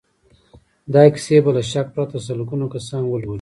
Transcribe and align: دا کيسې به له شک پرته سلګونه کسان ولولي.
دا 0.93 1.03
کيسې 1.13 1.37
به 1.43 1.51
له 1.57 1.61
شک 1.71 1.87
پرته 1.95 2.17
سلګونه 2.27 2.65
کسان 2.73 3.03
ولولي. 3.05 3.29